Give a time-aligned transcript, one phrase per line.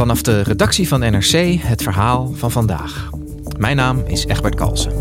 [0.00, 3.10] Vanaf de redactie van NRC het verhaal van vandaag.
[3.58, 4.92] Mijn naam is Egbert Kalsen.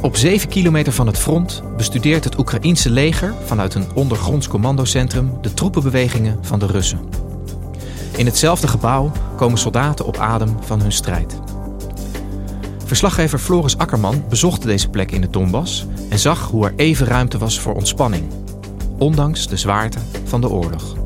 [0.00, 5.54] Op 7 kilometer van het front bestudeert het Oekraïense leger vanuit een ondergronds commandocentrum de
[5.54, 7.00] troepenbewegingen van de Russen.
[8.16, 11.51] In hetzelfde gebouw komen soldaten op adem van hun strijd.
[12.92, 17.38] Verslaggever Floris Akkerman bezocht deze plek in de Donbass en zag hoe er even ruimte
[17.38, 18.24] was voor ontspanning,
[18.98, 21.01] ondanks de zwaarte van de oorlog.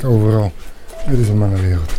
[0.00, 0.52] Hangt overal.
[1.08, 1.92] Dit is een mannenwereld.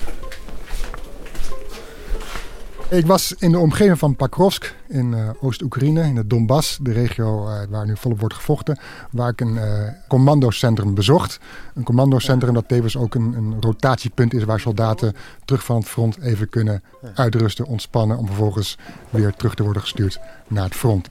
[2.89, 7.47] Ik was in de omgeving van Pakrovsk in eh, Oost-Oekraïne, in het Donbass, de regio
[7.47, 8.79] eh, waar nu volop wordt gevochten,
[9.11, 11.39] waar ik een eh, commandocentrum bezocht.
[11.73, 15.13] Een commandocentrum dat tevens ook een, een rotatiepunt is waar soldaten
[15.45, 16.83] terug van het front even kunnen
[17.15, 18.77] uitrusten, ontspannen, om vervolgens
[19.09, 21.09] weer terug te worden gestuurd naar het front.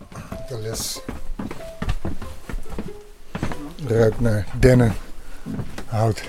[0.48, 1.00] De les
[3.86, 4.94] ruikt naar dennen,
[5.86, 6.22] hout,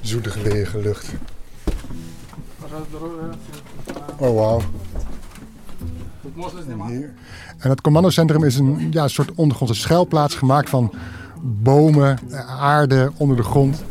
[0.00, 1.12] zoete gelegen lucht.
[4.16, 4.60] Oh wauw.
[6.66, 7.16] En,
[7.58, 10.92] en het commandocentrum is een ja, soort ondergrondse schuilplaats gemaakt van
[11.42, 12.18] bomen,
[12.48, 13.84] aarde onder de grond.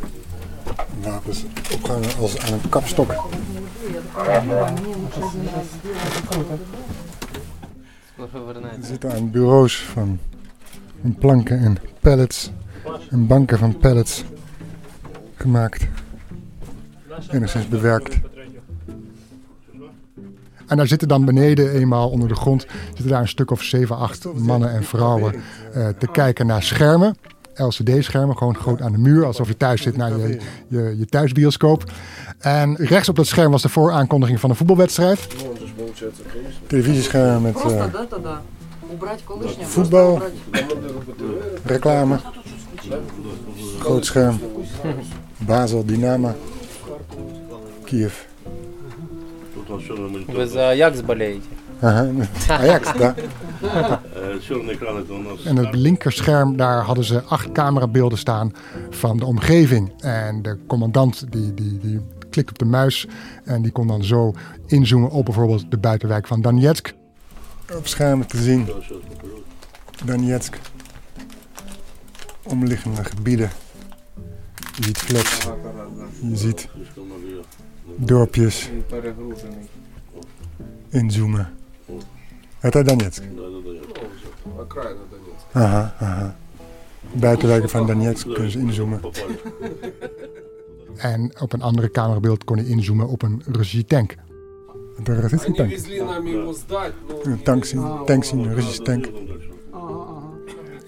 [1.02, 3.10] Wapens opgehangen als aan een kapstok.
[8.16, 8.28] Er
[8.80, 10.18] zitten aan bureaus van,
[11.02, 12.50] van planken en pallets
[13.10, 14.24] en banken van pallets
[15.34, 15.86] gemaakt.
[17.30, 18.18] Enigszins bewerkt.
[20.66, 23.96] En daar zitten dan beneden eenmaal onder de grond zitten daar een stuk of 7,
[23.96, 25.34] 8 mannen en vrouwen
[25.72, 27.16] eh, te kijken naar schermen.
[27.54, 30.38] LCD-schermen, gewoon groot aan de muur, alsof je thuis zit naar je,
[30.68, 31.92] je, je thuisbioscoop.
[32.38, 35.26] En rechts op dat scherm was de vooraankondiging van een voetbalwedstrijd.
[36.66, 37.84] Televisiescherm met eh,
[39.60, 40.22] voetbal,
[41.64, 42.18] reclame,
[43.79, 44.39] groot scherm,
[45.37, 46.35] Basel, Dynamo,
[47.85, 48.13] Kiev.
[50.27, 51.47] Вы за Аякс болеете?
[51.81, 52.07] Aha,
[52.49, 53.15] Ajax, daar.
[54.47, 55.45] Черный экран это у нас.
[55.45, 58.53] En het linkerscherm, daar hadden ze acht camerabeelden staan
[58.89, 59.93] van de omgeving.
[60.01, 63.07] En de commandant die, die, die klikt op de muis
[63.45, 64.33] en die kon dan zo
[64.65, 66.93] inzoomen op bijvoorbeeld de buitenwijk van Donetsk.
[67.77, 68.69] Op schermen te zien,
[70.05, 70.59] Donetsk.
[72.48, 73.50] Omliggende gebieden.
[74.76, 75.48] Je ziet flats,
[76.22, 76.68] je ziet
[77.96, 78.70] dorpjes,
[80.88, 81.54] inzoomen.
[82.58, 83.22] Het is Donetsk.
[85.52, 86.36] Aha, aha.
[87.12, 89.00] Buitenwijken van Donetsk kunnen ze inzoomen.
[90.96, 94.14] En op een andere camerabeeld kon je inzoomen op een Russische tank.
[94.96, 95.72] Een tank.
[97.22, 99.08] Een tank zien, tank zien, een Russische tank.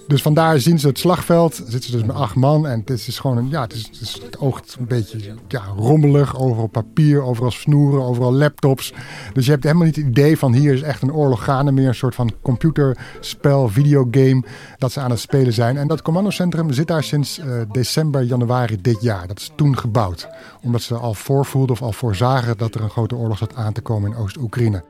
[0.08, 1.54] Dus vandaar zien ze het slagveld.
[1.54, 2.66] Zitten ze dus met acht man.
[2.66, 5.62] En het is, gewoon een, ja, het, is, het, is- het oogt een beetje ja,
[5.76, 6.38] rommelig.
[6.40, 8.92] Overal papier, overal snoeren, overal laptops.
[9.32, 11.72] Dus je hebt helemaal niet het idee van hier is echt een oorlog gaande.
[11.72, 14.44] Meer een soort van computerspel, videogame
[14.78, 15.76] dat ze aan het spelen zijn.
[15.76, 19.26] En dat commandocentrum zit daar sinds eh, december, januari dit jaar.
[19.26, 20.28] Dat is toen gebouwd.
[20.62, 23.80] Omdat ze al voorvoelden of al voorzagen dat er een grote oorlog zat aan te
[23.80, 24.84] komen in Oost-Oekraïne.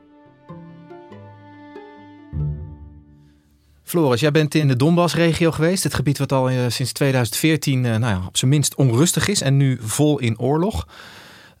[3.89, 5.83] Floris, jij bent in de Donbass-regio geweest.
[5.83, 9.77] Het gebied wat al sinds 2014 nou ja, op zijn minst onrustig is en nu
[9.81, 10.87] vol in oorlog.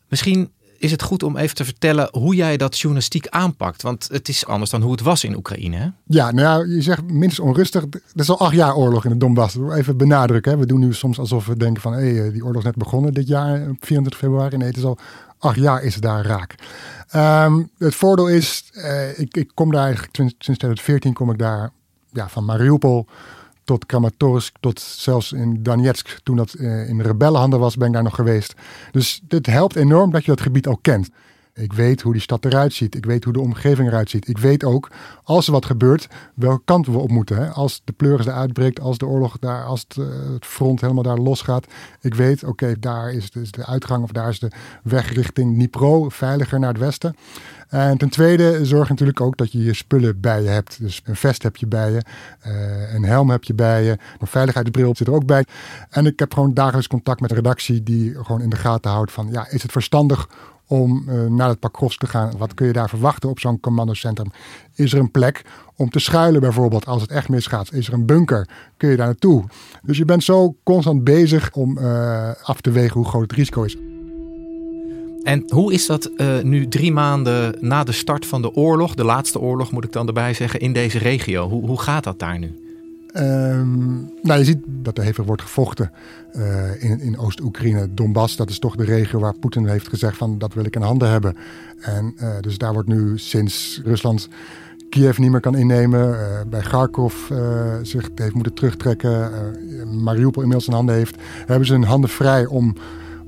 [0.07, 3.81] Misschien is het goed om even te vertellen hoe jij dat journalistiek aanpakt.
[3.81, 5.93] Want het is anders dan hoe het was in Oekraïne.
[6.05, 7.83] Ja, nou ja, je zegt minstens onrustig.
[7.83, 9.57] Er is al acht jaar oorlog in de Donbass.
[9.71, 10.59] Even benadrukken.
[10.59, 11.93] We doen nu soms alsof we denken van...
[11.93, 14.57] hé, hey, die oorlog is net begonnen dit jaar, 24 februari.
[14.57, 14.97] Nee, het is al
[15.37, 16.55] acht jaar is het daar raak.
[17.09, 18.71] Ehm, het voordeel is,
[19.15, 21.71] ik, ik kom daar eigenlijk sinds 2014 kom ik daar
[22.11, 23.07] ja, van Mariupol
[23.63, 28.03] tot Kramatorsk, tot zelfs in Donetsk, toen dat uh, in rebellenhanden was, ben ik daar
[28.03, 28.53] nog geweest.
[28.91, 31.09] Dus dit helpt enorm dat je dat gebied al kent.
[31.59, 32.95] Ik weet hoe die stad eruit ziet.
[32.95, 34.27] Ik weet hoe de omgeving eruit ziet.
[34.27, 34.89] Ik weet ook,
[35.23, 37.37] als er wat gebeurt, welke kant we op moeten.
[37.37, 37.49] Hè?
[37.49, 41.03] Als de pleuris er uitbreekt, als de oorlog daar, als het, uh, het front helemaal
[41.03, 41.67] daar losgaat.
[42.01, 44.51] Ik weet, oké, daar is de, uitgang of daar is de
[44.83, 47.15] weg richting Dnipro, veiliger naar het westen.
[47.69, 50.79] En ten tweede zorg natuurlijk ook dat je je spullen bij je hebt.
[50.79, 52.01] Dus een vest heb je bij je,
[52.47, 55.45] uh, een helm heb je bij je, een veiligheidsbril zit er ook bij.
[55.89, 59.11] En ik heb gewoon dagelijks contact met de redactie die gewoon in de gaten houdt
[59.11, 60.27] van, ja, is het verstandig
[60.69, 62.33] om uh, naar het Pakrovsk te gaan.
[62.37, 64.31] Wat kun je daar verwachten op zo'n commandocentrum?
[64.75, 65.45] Is er een plek
[65.75, 67.73] om te schuilen bijvoorbeeld als het echt misgaat?
[67.73, 68.49] Is er een bunker?
[68.77, 69.43] Kun je daar naartoe?
[69.83, 73.63] Dus je bent zo constant bezig om uh, af te wegen hoe groot het risico
[73.63, 73.77] is.
[75.23, 79.03] En hoe is dat uh, nu drie maanden na de start van de oorlog, de
[79.03, 81.49] laatste oorlog moet ik dan erbij zeggen, in deze regio?
[81.49, 82.68] Hoe, hoe gaat dat daar nu?
[83.17, 85.91] Um, nou, je ziet dat er hevig wordt gevochten
[86.33, 87.93] uh, in, in Oost-Oekraïne.
[87.93, 90.81] Donbass, dat is toch de regio waar Poetin heeft gezegd van dat wil ik in
[90.81, 91.35] handen hebben.
[91.81, 94.29] En uh, dus daar wordt nu sinds Rusland
[94.89, 96.17] Kiev niet meer kan innemen, uh,
[96.49, 97.13] bij Kharkov
[97.81, 99.31] zich heeft moeten terugtrekken,
[100.03, 101.15] Mariupol inmiddels in handen heeft,
[101.45, 102.75] hebben ze hun handen vrij om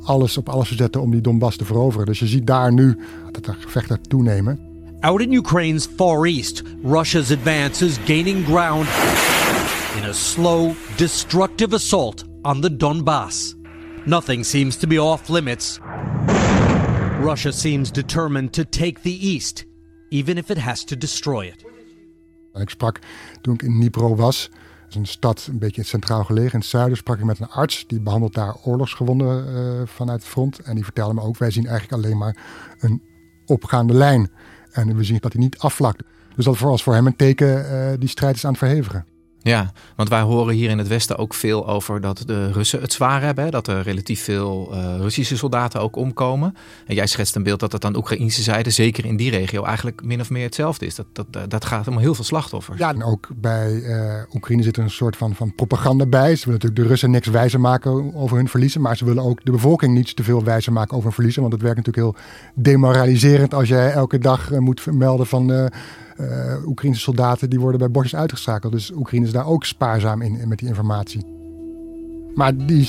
[0.03, 2.05] alles op alles te zetten om die Donbass te veroveren.
[2.05, 2.97] Dus je ziet daar nu
[3.31, 4.59] dat er gevechten toenemen.
[4.99, 8.87] Out in Ukraine's far east, Russia's advance is gaining ground
[9.97, 13.55] in a slow, destructive assault on the Donbass.
[14.05, 15.79] Nothing seems to be off limits.
[17.19, 19.65] Russia seems determined to take the east,
[20.09, 21.65] even if it has to destroy it.
[22.53, 22.99] Ik sprak
[23.41, 26.67] toen ik in Dnipro was, dat is een stad een beetje centraal gelegen in het
[26.67, 30.59] zuiden, sprak ik met een arts die behandelt daar oorlogsgewonden uh, vanuit het front.
[30.59, 32.37] En die vertelde me ook, wij zien eigenlijk alleen maar
[32.79, 33.01] een
[33.45, 34.31] opgaande lijn.
[34.71, 36.03] En we zien dat hij niet afvlakt.
[36.35, 39.05] Dus dat was voor hem een teken, uh, die strijd is aan het verhevigen.
[39.43, 42.93] Ja, want wij horen hier in het Westen ook veel over dat de Russen het
[42.93, 43.51] zwaar hebben.
[43.51, 46.55] Dat er relatief veel uh, Russische soldaten ook omkomen.
[46.85, 49.63] En jij schetst een beeld dat het aan de Oekraïnse zijde, zeker in die regio,
[49.63, 50.95] eigenlijk min of meer hetzelfde is.
[50.95, 52.79] Dat, dat, dat gaat om heel veel slachtoffers.
[52.79, 56.35] Ja, en ook bij uh, Oekraïne zit er een soort van, van propaganda bij.
[56.35, 58.81] Ze willen natuurlijk de Russen niks wijzer maken over hun verliezen.
[58.81, 61.41] Maar ze willen ook de bevolking niet te veel wijzer maken over hun verliezen.
[61.41, 62.23] Want het werkt natuurlijk heel
[62.55, 65.71] demoraliserend als jij elke dag moet melden van
[66.20, 68.72] uh, Oekraïnse soldaten die worden bij bosjes uitgeschakeld.
[68.72, 71.24] Dus Oekraïne is daar ook spaarzaam in, in met die informatie.
[72.34, 72.88] Maar die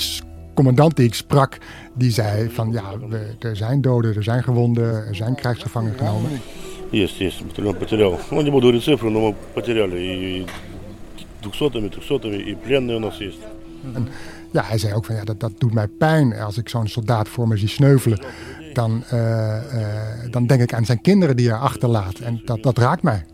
[0.54, 1.58] commandant die ik sprak,
[1.94, 6.30] die zei van ja, we, er zijn doden, er zijn gewonden, er zijn krijgsgevangenen genomen.
[6.90, 8.18] Есть, есть, батальон потерял.
[8.30, 10.46] Ну, не буду говорить цифры, но мы потеряли и
[11.42, 13.38] двухсотыми, трехсотыми, и пленные у нас есть.
[13.94, 14.08] En
[14.52, 17.28] ja, hij zei ook van ja, dat, dat doet mij pijn als ik zo'n soldaat
[17.28, 18.20] voor me zie sneuvelen.
[18.73, 19.19] Dan, uh,
[19.73, 22.19] uh, dan denk ik aan zijn kinderen die hij achterlaat.
[22.19, 23.25] En dat, dat raakt mij.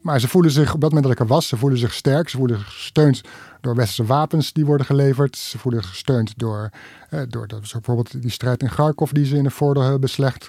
[0.00, 2.28] Maar ze voelen zich, op dat moment dat ik er was, ze voelen zich sterk.
[2.28, 3.20] Ze voelen zich gesteund
[3.60, 5.36] door westerse wapens die worden geleverd.
[5.36, 6.70] Ze voelen zich gesteund door,
[7.10, 10.48] uh, door dat, bijvoorbeeld die strijd in Kharkov die ze in de voordeel hebben beslecht.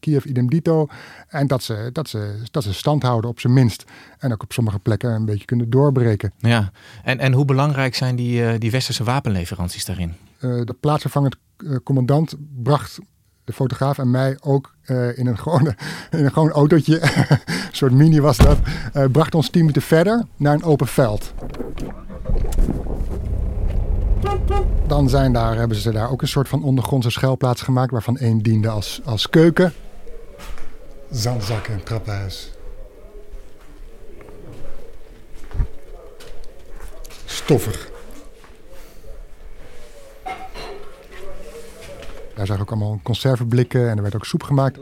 [0.00, 0.86] Kiev idem dito.
[1.28, 3.84] En dat ze, dat, ze, dat ze stand houden op zijn minst.
[4.18, 6.32] En ook op sommige plekken een beetje kunnen doorbreken.
[6.38, 6.70] Ja,
[7.04, 10.14] en, en hoe belangrijk zijn die, die westerse wapenleveranties daarin?
[10.42, 11.36] De plaatsvervangend
[11.84, 12.98] commandant bracht
[13.44, 15.76] de fotograaf en mij ook uh, in, een gewone,
[16.10, 17.38] in een gewoon autootje, een
[17.72, 18.58] soort mini was dat,
[18.94, 21.32] uh, bracht ons tien minuten verder naar een open veld.
[24.86, 28.38] Dan zijn daar, hebben ze daar ook een soort van ondergrondse schuilplaats gemaakt, waarvan één
[28.38, 29.72] diende als, als keuken.
[31.10, 32.52] Zandzakken en trappenhuis.
[37.24, 37.91] Stoffig.
[42.35, 44.79] Daar zag ik ook allemaal conserveblikken en er werd ook soep gemaakt.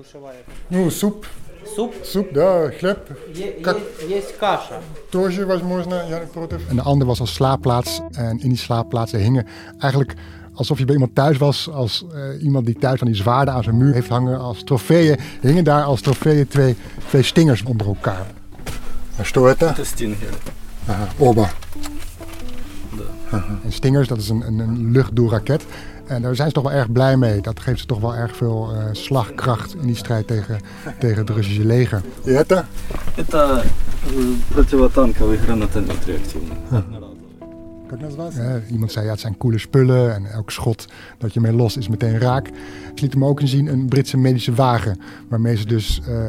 [0.67, 1.27] Ну, soep.
[1.75, 1.93] Soep?
[2.01, 2.97] Soep, да, хлеб.
[3.61, 3.77] Как...
[4.07, 4.81] Есть каша.
[5.09, 6.67] Тоже возможно, я не против.
[6.69, 8.01] En de ander was als slaapplaats.
[8.11, 9.47] En in die slaapplaatsen hingen
[9.79, 10.13] eigenlijk
[10.53, 11.69] alsof je bij iemand thuis was.
[11.69, 14.39] Als uh, iemand die thuis van die zwaarden aan zijn muur heeft hangen.
[14.39, 16.75] Als trofeeën hingen daar als trofeeën twee,
[17.07, 18.25] twee stingers onder elkaar.
[19.21, 19.69] Что это?
[19.69, 20.33] Это стингер.
[20.87, 21.49] Aha, oba.
[23.31, 23.57] Да.
[23.63, 25.65] En stingers, dat is een, een, een luchtdoelraket.
[26.09, 27.41] En daar zijn ze toch wel erg blij mee.
[27.41, 30.59] Dat geeft ze toch wel erg veel uh, slagkracht in die strijd tegen,
[30.99, 32.01] tegen het Russische leger.
[32.23, 32.63] Jette?
[33.15, 33.63] Это
[34.07, 36.57] э, противотанковый гранатомет реактивный.
[38.70, 40.86] iemand zei ja, het zijn coole spullen en elk schot
[41.18, 42.46] dat je mee los is meteen raak.
[42.94, 46.28] Ze lieten me ook zien een Britse medische wagen waarmee ze dus uh, uh,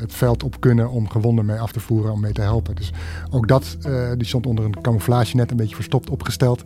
[0.00, 2.74] het veld op kunnen om gewonden mee af te voeren om mee te helpen.
[2.74, 2.92] Dus
[3.30, 6.62] ook dat, uh, die stond onder een camouflagenet een beetje verstopt opgesteld.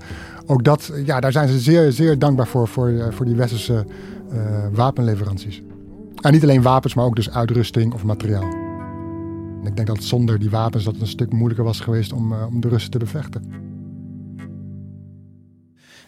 [0.47, 3.87] Ook dat, ja, daar zijn ze zeer, zeer dankbaar voor, voor, voor die westerse
[4.73, 5.63] wapenleveranties.
[6.21, 8.51] En niet alleen wapens, maar ook dus uitrusting of materiaal.
[9.61, 12.33] En ik denk dat zonder die wapens dat het een stuk moeilijker was geweest om,
[12.33, 13.66] om de Russen te bevechten.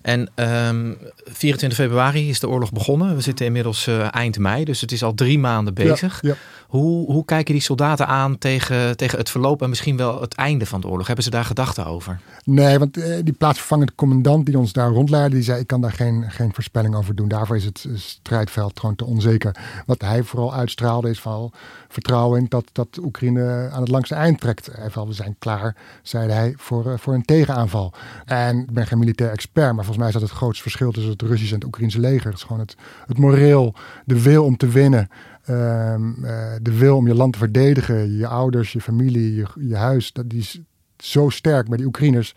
[0.09, 0.93] En um, ehm,
[1.25, 3.15] 24 februari is de oorlog begonnen.
[3.15, 6.19] We zitten inmiddels uh, eind mei, dus het is al drie maanden bezig.
[6.23, 6.37] Ja, ja.
[6.69, 10.67] Hoe, hoe kijken die soldaten aan tegen, tegen het verloop en misschien wel het einde
[10.67, 11.07] van de oorlog?
[11.07, 12.21] Hebben ze daar gedachten over?
[12.45, 15.93] Nee, want eh, die plaatsvervangende commandant die ons daar rondleidde, die zei: Ik kan daar
[15.93, 17.29] geen, geen voorspelling over doen.
[17.29, 19.57] Daarvoor is het strijdveld gewoon te onzeker.
[19.87, 21.53] Wat hij vooral uitstraalde is van
[21.89, 24.69] vertrouwen in dat, dat Oekraïne aan het langste eind trekt.
[24.73, 27.93] Hij we zijn klaar, zei hij, voor, uh, voor een tegenaanval.
[28.25, 31.13] En ik ben geen militair expert, maar volgens mij is dat het grootste verschil tussen
[31.13, 32.25] het Russische en het Oekraïnse leger.
[32.31, 32.77] Dat is gewoon het,
[33.07, 33.75] het moreel,
[34.05, 35.09] de wil om te winnen.
[35.45, 39.77] Ehm, eh, de wil om je land te verdedigen, je ouders, je familie, je, je
[39.77, 40.61] huis, dat, die is
[40.97, 42.35] zo sterk bij die Oekraïners.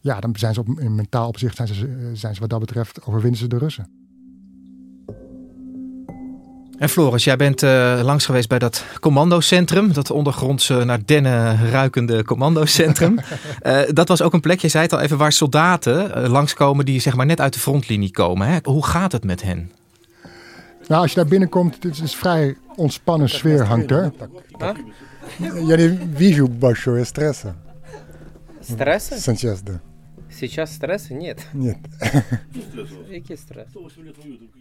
[0.00, 2.60] Ja, dan zijn ze op, in mentaal opzicht zijn ze, eh, zijn ze wat dat
[2.60, 4.03] betreft overwinnen ze de Russen.
[6.78, 9.92] En Floris, jij bent eh, langs geweest bij dat commandocentrum.
[9.92, 13.18] Dat ondergrondse eh, naar dennen ruikende commandocentrum.
[13.62, 16.32] uh, dat was ook een plek, je zei het al even, waar soldaten langs uh,
[16.32, 18.48] langskomen die zeg maar net uit de frontlinie komen.
[18.48, 18.58] Hè?
[18.62, 19.70] Hoe gaat het met hen?
[20.88, 24.12] Nou, als je daar binnenkomt, het is een vrij ontspannen sfeer hangt er.
[25.66, 26.48] Ja, die wiju
[26.98, 27.56] is stressen.
[28.60, 29.20] Stressen?
[29.20, 29.93] Sanchez de.
[30.33, 31.13] Сейчас стресса?
[31.13, 31.47] Нет.
[31.53, 31.77] Нет.
[33.09, 33.67] Какие стресс?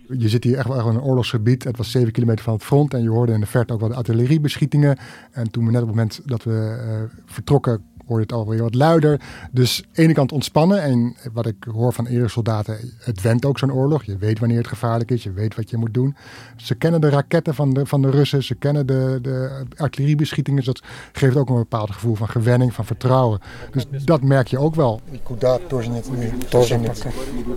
[0.08, 1.64] Je zit hier echt wel in een oorlogsgebied.
[1.64, 2.94] Het was 7 kilometer van het front.
[2.94, 4.98] En je hoorde in de verte ook wat artilleriebeschietingen.
[5.30, 8.62] En toen we net op het moment dat we uh, vertrokken hoor je het alweer
[8.62, 9.20] wat luider.
[9.50, 10.82] Dus aan de ene kant ontspannen.
[10.82, 14.04] En wat ik hoor van eerdere soldaten, het went ook zo'n oorlog.
[14.04, 16.16] Je weet wanneer het gevaarlijk is, je weet wat je moet doen.
[16.56, 20.64] Ze kennen de raketten van de, van de Russen, ze kennen de, de artilleriebeschietingen.
[20.64, 23.40] Dus dat geeft ook een bepaald gevoel van gewenning, van vertrouwen.
[23.70, 25.00] Dus dat merk je ook wel.
[25.22, 26.04] Куда тоже нет,
[26.48, 27.06] тоже нет.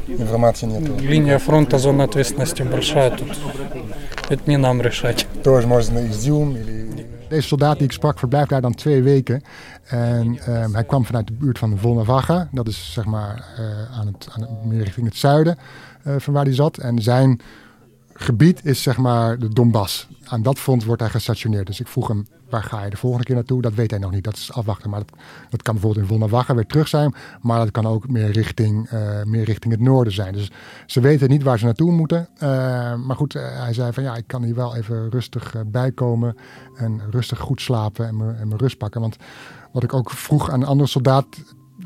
[0.08, 1.02] Информации нет.
[1.02, 3.38] Линия фронта, зона ответственности большая тут.
[4.30, 5.28] Это не нам решать.
[5.44, 6.85] Тоже можно Изюм или
[7.29, 9.43] deze soldaat die ik sprak verblijft daar dan twee weken.
[9.85, 12.49] En um, hij kwam vanuit de buurt van Volnavaga.
[12.53, 15.59] Dat is zeg maar uh, aan het, aan meer richting het zuiden
[16.07, 16.79] uh, van waar hij zat.
[16.79, 17.41] En zijn
[18.17, 20.09] gebied is zeg maar de Donbass.
[20.25, 21.67] Aan dat front wordt hij gestationeerd.
[21.67, 23.63] Dus ik vroeg hem, waar ga je de volgende keer naartoe?
[23.63, 24.91] Dat weet hij nog niet, dat is afwachten.
[24.91, 25.03] Maar
[25.51, 27.15] dat, kan bijvoorbeeld in Volnavaga weer terug zijn.
[27.41, 30.33] Maar dat kan ook meer richting, uh, meer richting het noorden zijn.
[30.33, 30.51] Dus
[30.87, 32.29] ze weten niet waar ze naartoe moeten.
[32.35, 32.41] Uh,
[32.95, 36.37] maar goed, uh, hij zei van ja, ik kan hier wel even rustig bijkomen.
[36.77, 39.01] En rustig goed slapen en mijn rust pakken.
[39.01, 39.17] Want
[39.73, 41.27] wat ik ook vroeg aan een andere soldaat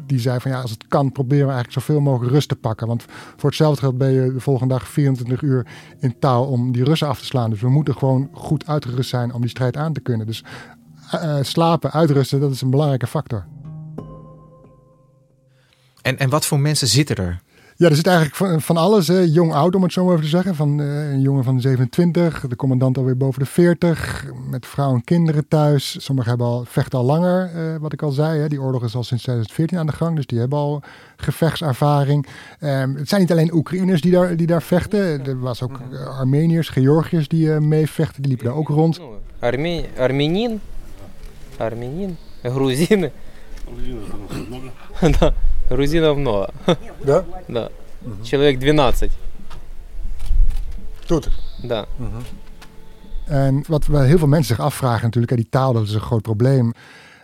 [0.06, 2.86] die zei van ja, als het kan, proberen we eigenlijk zoveel mogelijk rust te pakken.
[2.86, 3.04] Want
[3.36, 5.66] voor hetzelfde geld ben je de volgende dag 24 uur
[6.00, 7.50] in touw om die Russen af te slaan.
[7.50, 10.26] Dus we moeten gewoon goed uitgerust zijn om die strijd aan te kunnen.
[10.26, 10.44] Dus
[11.14, 13.46] uh, slapen, uitrusten, dat is een belangrijke factor.
[16.02, 17.40] En, en wat voor mensen zitten er?
[17.80, 19.18] Ja, er zit eigenlijk van, van alles, hè.
[19.18, 20.54] jong, oud om het zo maar even te zeggen.
[20.54, 25.04] Van eh, een jongen van 27, de commandant alweer boven de 40, met vrouw en
[25.04, 26.04] kinderen thuis.
[26.04, 28.40] Sommigen hebben al, vechten al langer, eh, wat ik al zei.
[28.40, 28.48] Hè.
[28.48, 30.82] Die oorlog is al sinds 2014 aan de gang, dus die hebben al
[31.16, 32.26] gevechtservaring.
[32.58, 35.94] Ehm, het zijn niet alleen Oekraïners die daar, die daar vechten, er was ook mhm.
[35.94, 39.00] eh, Armeniërs, Georgiërs die uh, meevechten, die liepen daar ook rond.
[39.38, 40.60] Arme Armenien,
[41.56, 43.12] Armenien, Groezinen.
[45.69, 45.75] да.
[45.75, 46.47] Грузинов много.
[47.03, 47.25] Да?
[47.47, 47.69] Да.
[48.01, 48.23] Угу.
[48.23, 49.09] Человек 12.
[51.07, 51.29] Тут?
[51.63, 51.85] Да.
[51.97, 52.21] Угу.
[53.25, 56.21] En wat we heel veel mensen zich afvragen natuurlijk, die taal dat is een groot
[56.21, 56.73] probleem.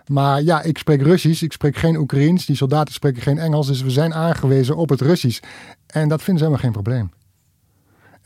[0.08, 3.82] Maar ja, ik spreek Russisch, ik spreek geen Oekraïens, die soldaten spreken geen Engels, dus
[3.82, 5.40] we zijn aangewezen op het Russisch.
[5.88, 7.12] En dat vinden ze helemaal geen probleem.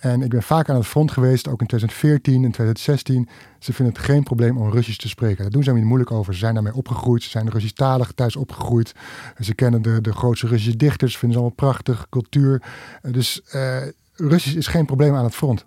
[0.01, 3.29] En ik ben vaak aan het front geweest, ook in 2014 en 2016.
[3.59, 5.43] Ze vinden het geen probleem om Russisch te spreken.
[5.43, 6.33] Daar doen ze niet moeilijk over.
[6.33, 7.23] Ze zijn daarmee opgegroeid.
[7.23, 8.95] Ze zijn Russisch-talig thuis opgegroeid.
[9.39, 12.63] Ze kennen de, de grootste Russische dichters, vinden ze allemaal prachtig, cultuur.
[13.03, 13.77] Dus uh,
[14.15, 15.67] Russisch is geen probleem aan het front.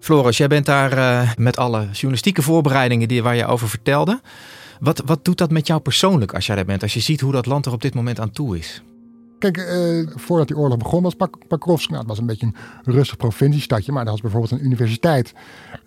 [0.00, 4.20] Floris, jij bent daar uh, met alle journalistieke voorbereidingen die, waar je over vertelde.
[4.80, 6.82] Wat, wat doet dat met jou persoonlijk als jij daar bent?
[6.82, 8.82] Als je ziet hoe dat land er op dit moment aan toe is?
[9.38, 11.14] Kijk, uh, voordat die oorlog begon was
[11.48, 12.54] Pakrovsk, het was een beetje een
[12.94, 15.32] rustig provinciestadje, maar daar was bijvoorbeeld een universiteit.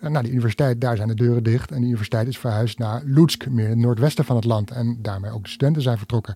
[0.00, 3.02] En nou, die universiteit, daar zijn de deuren dicht en die universiteit is verhuisd naar
[3.04, 4.70] Lutsk, meer in het noordwesten van het land.
[4.70, 6.34] En daarmee ook de studenten zijn vertrokken.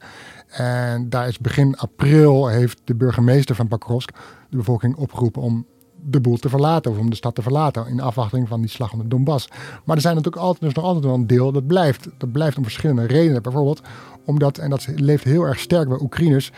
[0.48, 4.10] En daar is begin april heeft de burgemeester van Pakrovsk
[4.50, 5.66] de bevolking opgeroepen om
[6.06, 8.92] de boel te verlaten of om de stad te verlaten in afwachting van die slag
[8.92, 9.48] om de Donbass.
[9.84, 12.08] Maar er zijn natuurlijk altijd, er is nog altijd wel een deel dat blijft.
[12.18, 13.42] Dat blijft om verschillende redenen.
[13.42, 13.80] Bijvoorbeeld
[14.24, 16.52] omdat, en dat leeft heel erg sterk bij Oekraïners,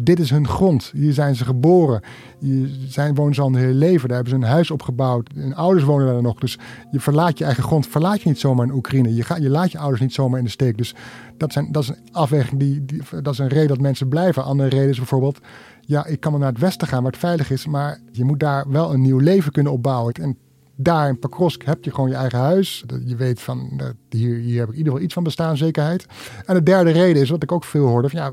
[0.00, 0.90] dit is hun grond.
[0.94, 2.00] Hier zijn ze geboren.
[2.38, 4.08] Hier zijn, wonen ze al hun hele leven.
[4.08, 5.30] Daar hebben ze een huis opgebouwd.
[5.34, 6.38] Hun ouders wonen daar nog.
[6.38, 6.58] Dus
[6.90, 7.86] je verlaat je eigen grond.
[7.86, 9.14] Verlaat je niet zomaar in Oekraïne.
[9.14, 10.78] Je, je laat je ouders niet zomaar in de steek.
[10.78, 10.94] Dus
[11.36, 12.60] dat, zijn, dat is een afweging.
[12.60, 14.44] Die, die, dat is een reden dat mensen blijven.
[14.44, 15.38] Andere reden is bijvoorbeeld...
[15.80, 17.66] Ja, ik kan wel naar het westen gaan waar het veilig is.
[17.66, 20.12] Maar je moet daar wel een nieuw leven kunnen opbouwen.
[20.12, 20.36] En
[20.76, 22.84] daar in Pakrovsk heb je gewoon je eigen huis.
[23.04, 26.06] Je weet van, hier, hier heb ik in ieder geval iets van bestaanszekerheid.
[26.46, 28.08] En de derde reden is, wat ik ook veel hoorde...
[28.08, 28.32] Van, ja,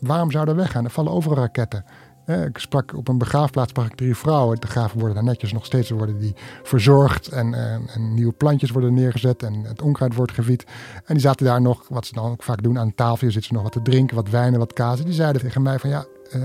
[0.00, 0.84] waarom zou er weggaan?
[0.84, 1.84] Er vallen overal raketten.
[2.26, 4.60] Ik sprak op een begraafplaats sprak ik drie vrouwen.
[4.60, 7.28] De graven worden daar netjes nog steeds worden die verzorgd.
[7.28, 7.54] En,
[7.94, 9.42] en, nieuwe plantjes worden neergezet.
[9.42, 10.64] En het onkruid wordt gevied.
[11.04, 13.16] En die zaten daar nog, wat ze dan ook vaak doen aan tafel.
[13.30, 15.04] Zitten ze nog wat te drinken, wat wijn en wat kaas.
[15.04, 16.42] Die zeiden tegen mij van ja, uh,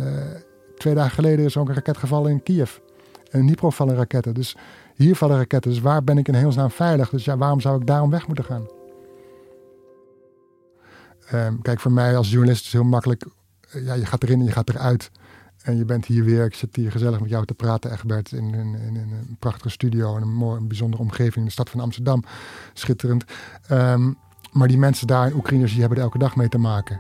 [0.78, 2.78] twee dagen geleden is ook een raket gevallen in Kiev.
[3.30, 4.34] En in Dnipro vallen raketten.
[4.34, 4.56] Dus
[4.96, 5.72] hier vallen raketten.
[5.72, 7.10] Dus waar ben ik in hemelsnaam veilig?
[7.10, 8.66] Dus ja, waarom zou ik daarom weg moeten gaan?
[11.34, 13.26] Um, kijk, voor mij als journalist is het heel makkelijk
[13.72, 15.12] ja, je gaat erin en je gaat eruit.
[15.62, 18.54] En je bent hier weer, ik zit hier gezellig met jou te praten, Egbert, in,
[18.54, 21.70] in, in, in een prachtige studio en een mooi, een bijzondere omgeving in de stad
[21.70, 22.24] van Amsterdam.
[22.74, 23.24] Schitterend.
[23.72, 24.18] Um,
[24.52, 27.00] maar die mensen daar in Oekraïners, die hebben er elke dag mee te maken.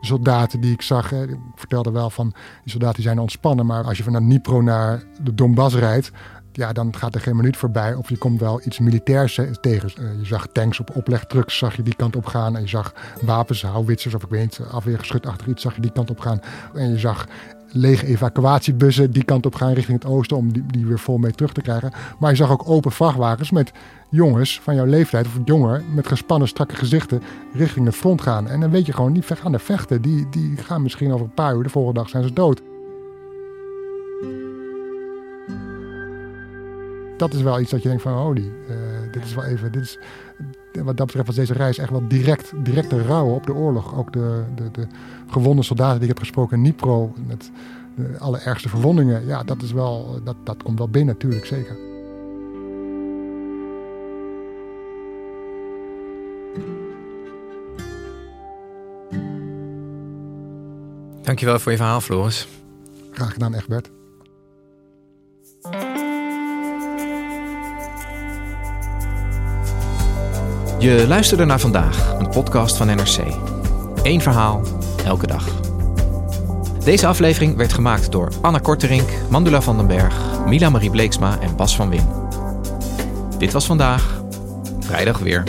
[0.00, 2.28] Soldaten die ik zag, ik vertelde wel van,
[2.62, 6.10] die soldaten die zijn ontspannen, maar als je van Dnipro naar de Donbass rijdt,
[6.58, 9.90] ja, dan gaat er geen minuut voorbij of je komt wel iets militairs tegen.
[9.98, 12.56] Uh, je zag tanks op oplegtrucks, zag je die kant op gaan.
[12.56, 16.10] En je zag wapens, houwitsers of ik weet niet, afweergeschutachtig iets, zag je die kant
[16.10, 16.40] op gaan.
[16.74, 17.26] En je zag
[17.72, 21.32] lege evacuatiebussen die kant op gaan richting het oosten om die, die weer vol mee
[21.32, 21.92] terug te krijgen.
[22.18, 23.72] Maar je zag ook open vrachtwagens met
[24.10, 27.22] jongens van jouw leeftijd of jonger met gespannen strakke gezichten
[27.52, 28.48] richting het front gaan.
[28.48, 30.02] En dan weet je gewoon, die gaan er vechten.
[30.02, 32.62] Die, die gaan misschien over een paar uur, de volgende dag zijn ze dood.
[37.18, 39.82] Dat is wel iets dat je denkt van, holy, uh, dit is wel even, dit
[39.82, 39.98] is,
[40.72, 43.96] wat dat betreft was deze reis echt wel direct, directe rouwen op de oorlog.
[43.96, 44.86] Ook de, de, de
[45.26, 47.50] gewonde soldaten die ik heb gesproken in Nipro, met
[47.96, 51.76] de allerergste verwondingen, ja, dat is wel, dat, dat komt wel binnen, natuurlijk, zeker.
[61.22, 62.48] Dankjewel voor je verhaal, Floris.
[63.10, 63.90] Graag gedaan, Egbert.
[70.78, 73.18] Je luisterde naar vandaag, een podcast van NRC.
[74.02, 74.62] Eén verhaal,
[75.04, 75.46] elke dag.
[76.84, 80.14] Deze aflevering werd gemaakt door Anna Korterink, Mandula van den Berg,
[80.46, 82.06] Mila Marie Bleeksma en Bas van Win.
[83.38, 84.22] Dit was vandaag,
[84.80, 85.44] vrijdag weer.